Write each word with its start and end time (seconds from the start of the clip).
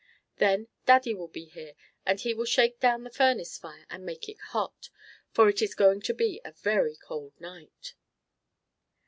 Then 0.37 0.67
Daddy 0.87 1.13
will 1.13 1.27
be 1.27 1.45
here, 1.45 1.75
and 2.07 2.19
he 2.19 2.33
will 2.33 2.45
shake 2.47 2.79
down 2.79 3.03
the 3.03 3.11
furnace 3.11 3.59
fire, 3.59 3.85
and 3.87 4.03
make 4.03 4.27
it 4.27 4.39
hot, 4.49 4.89
for 5.29 5.47
it 5.47 5.61
is 5.61 5.75
going 5.75 6.01
to 6.01 6.13
be 6.15 6.41
a 6.43 6.51
very 6.53 6.95
cold 6.95 7.39
night." 7.39 7.93